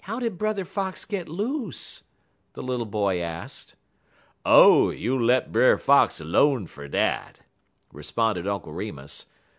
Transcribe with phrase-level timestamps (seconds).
[0.05, 2.01] "How did Brother Fox get loose?"
[2.53, 3.75] the little boy asked.
[4.43, 7.41] "Oh, you let Brer Fox 'lone fer dat,"
[7.93, 9.27] responded Uncle Remus.